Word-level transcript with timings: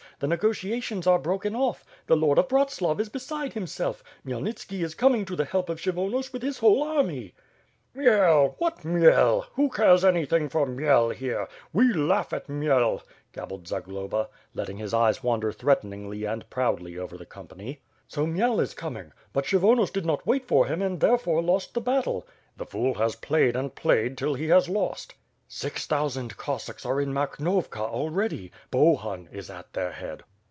The 0.19 0.27
negotiations 0.27 1.07
are 1.07 1.17
broken 1.17 1.55
off. 1.55 1.83
The 2.05 2.15
Lord 2.15 2.37
of 2.37 2.47
Bratslav 2.47 2.99
is 2.99 3.09
beside 3.09 3.53
himself. 3.53 4.03
Khmyel 4.23 4.43
nitski 4.47 4.83
is 4.83 4.93
coming 4.93 5.25
to 5.25 5.35
the 5.35 5.45
help 5.45 5.67
of 5.67 5.79
Kshyvonos 5.79 6.31
with 6.31 6.43
his 6.43 6.59
whole 6.59 6.83
army." 6.83 7.33
"Khmyel! 7.95 8.53
What 8.59 8.81
Khmyel?^ 8.81 9.45
Who 9.55 9.69
cares 9.69 10.05
anything 10.05 10.47
for 10.47 10.67
Khmyel 10.67 11.15
here. 11.15 11.47
We 11.73 11.91
laugh 11.91 12.33
at 12.33 12.45
Khmyel," 12.45 13.01
gabbled 13.33 13.67
Zagloba, 13.67 14.27
let 14.53 14.67
ting 14.67 14.77
his 14.77 14.93
eyes 14.93 15.23
wander 15.23 15.51
threateningly 15.51 16.25
and 16.25 16.47
proudly 16.51 16.99
over 16.99 17.17
the 17.17 17.25
com 17.25 17.47
pany. 17.47 17.79
"So 18.07 18.27
Khmyel 18.27 18.61
is 18.61 18.75
coming! 18.75 19.13
But 19.33 19.45
Kshyvonos 19.45 19.91
did 19.91 20.05
not 20.05 20.27
wait 20.27 20.47
for 20.47 20.67
him 20.67 20.83
and 20.83 20.99
therefore 20.99 21.41
lost 21.41 21.73
the 21.73 21.81
battle.".... 21.81 22.27
"The 22.57 22.67
fool 22.67 22.93
has 22.93 23.15
played 23.15 23.55
and 23.55 23.73
played 23.73 24.19
till 24.19 24.35
he 24.35 24.49
has 24.49 24.69
lost." 24.69 25.15
Six 25.53 25.85
thousand 25.85 26.37
Cossacks 26.37 26.85
are 26.85 27.01
in 27.01 27.11
Makhnovkft 27.11 27.75
already. 27.77 28.53
Bohun 28.71 29.27
is 29.33 29.49
at 29.49 29.73
their 29.73 29.91
head." 29.91 30.23